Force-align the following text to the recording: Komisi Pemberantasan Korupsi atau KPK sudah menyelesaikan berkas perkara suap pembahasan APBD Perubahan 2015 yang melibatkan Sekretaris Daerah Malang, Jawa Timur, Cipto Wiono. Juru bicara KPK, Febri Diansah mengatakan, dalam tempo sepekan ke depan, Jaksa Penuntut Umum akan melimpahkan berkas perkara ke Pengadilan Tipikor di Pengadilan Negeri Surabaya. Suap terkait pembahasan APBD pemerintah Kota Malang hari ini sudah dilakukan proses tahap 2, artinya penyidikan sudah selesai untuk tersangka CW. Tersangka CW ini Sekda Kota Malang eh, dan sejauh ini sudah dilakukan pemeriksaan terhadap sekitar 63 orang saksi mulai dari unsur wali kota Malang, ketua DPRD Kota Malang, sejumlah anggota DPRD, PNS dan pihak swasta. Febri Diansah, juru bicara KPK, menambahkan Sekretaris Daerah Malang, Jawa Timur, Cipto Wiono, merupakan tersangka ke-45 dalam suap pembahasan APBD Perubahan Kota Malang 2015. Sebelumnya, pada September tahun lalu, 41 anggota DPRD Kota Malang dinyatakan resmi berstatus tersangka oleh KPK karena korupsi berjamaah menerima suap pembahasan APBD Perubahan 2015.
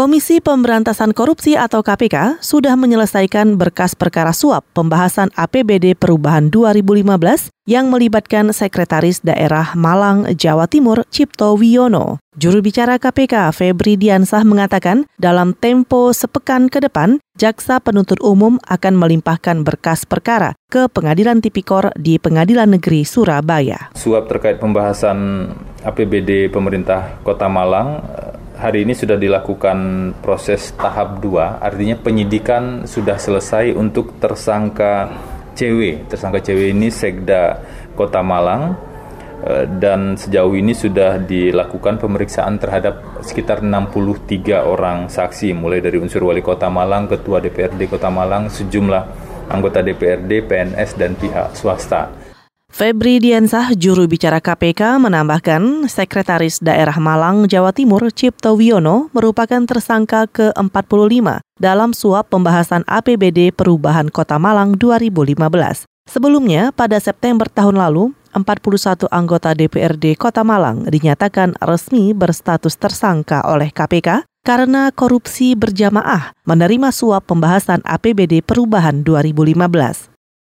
Komisi 0.00 0.40
Pemberantasan 0.40 1.12
Korupsi 1.12 1.60
atau 1.60 1.84
KPK 1.84 2.40
sudah 2.40 2.72
menyelesaikan 2.72 3.60
berkas 3.60 3.92
perkara 3.92 4.32
suap 4.32 4.64
pembahasan 4.72 5.28
APBD 5.36 5.92
Perubahan 5.92 6.48
2015 6.48 7.52
yang 7.68 7.92
melibatkan 7.92 8.48
Sekretaris 8.48 9.20
Daerah 9.20 9.76
Malang, 9.76 10.24
Jawa 10.32 10.72
Timur, 10.72 11.04
Cipto 11.12 11.52
Wiono. 11.52 12.16
Juru 12.32 12.64
bicara 12.64 12.96
KPK, 12.96 13.52
Febri 13.52 14.00
Diansah 14.00 14.40
mengatakan, 14.40 15.04
dalam 15.20 15.52
tempo 15.52 16.16
sepekan 16.16 16.72
ke 16.72 16.80
depan, 16.80 17.20
Jaksa 17.36 17.76
Penuntut 17.84 18.24
Umum 18.24 18.56
akan 18.72 18.96
melimpahkan 18.96 19.68
berkas 19.68 20.08
perkara 20.08 20.56
ke 20.72 20.88
Pengadilan 20.88 21.44
Tipikor 21.44 21.92
di 22.00 22.16
Pengadilan 22.16 22.72
Negeri 22.72 23.04
Surabaya. 23.04 23.92
Suap 23.92 24.32
terkait 24.32 24.56
pembahasan 24.56 25.50
APBD 25.84 26.48
pemerintah 26.48 27.20
Kota 27.20 27.48
Malang 27.48 28.04
hari 28.60 28.84
ini 28.84 28.92
sudah 28.92 29.16
dilakukan 29.16 30.12
proses 30.20 30.76
tahap 30.76 31.24
2, 31.24 31.64
artinya 31.64 31.96
penyidikan 31.96 32.84
sudah 32.84 33.16
selesai 33.16 33.72
untuk 33.72 34.20
tersangka 34.20 35.08
CW. 35.56 36.04
Tersangka 36.12 36.44
CW 36.44 36.76
ini 36.76 36.92
Sekda 36.92 37.56
Kota 37.96 38.20
Malang 38.20 38.76
eh, 39.48 39.64
dan 39.64 40.20
sejauh 40.20 40.52
ini 40.52 40.76
sudah 40.76 41.16
dilakukan 41.24 41.96
pemeriksaan 41.96 42.60
terhadap 42.60 43.24
sekitar 43.24 43.64
63 43.64 44.60
orang 44.60 45.08
saksi 45.08 45.56
mulai 45.56 45.80
dari 45.80 45.96
unsur 45.96 46.28
wali 46.28 46.44
kota 46.44 46.68
Malang, 46.68 47.08
ketua 47.08 47.40
DPRD 47.40 47.88
Kota 47.88 48.12
Malang, 48.12 48.52
sejumlah 48.52 49.02
anggota 49.48 49.80
DPRD, 49.80 50.44
PNS 50.44 51.00
dan 51.00 51.16
pihak 51.16 51.56
swasta. 51.56 52.29
Febri 52.70 53.18
Diansah, 53.18 53.74
juru 53.74 54.06
bicara 54.06 54.38
KPK, 54.38 55.02
menambahkan 55.02 55.90
Sekretaris 55.90 56.62
Daerah 56.62 56.94
Malang, 57.02 57.50
Jawa 57.50 57.74
Timur, 57.74 58.14
Cipto 58.14 58.54
Wiono, 58.54 59.10
merupakan 59.10 59.58
tersangka 59.66 60.30
ke-45 60.30 61.42
dalam 61.58 61.90
suap 61.90 62.30
pembahasan 62.30 62.86
APBD 62.86 63.50
Perubahan 63.50 64.06
Kota 64.06 64.38
Malang 64.38 64.78
2015. 64.78 65.84
Sebelumnya, 66.06 66.70
pada 66.70 67.02
September 67.02 67.50
tahun 67.50 67.74
lalu, 67.74 68.14
41 68.38 69.10
anggota 69.10 69.50
DPRD 69.50 70.14
Kota 70.14 70.46
Malang 70.46 70.86
dinyatakan 70.86 71.58
resmi 71.58 72.14
berstatus 72.14 72.78
tersangka 72.78 73.42
oleh 73.50 73.74
KPK 73.74 74.22
karena 74.46 74.94
korupsi 74.94 75.58
berjamaah 75.58 76.32
menerima 76.46 76.94
suap 76.94 77.26
pembahasan 77.26 77.82
APBD 77.82 78.40
Perubahan 78.46 79.02
2015. 79.02 80.09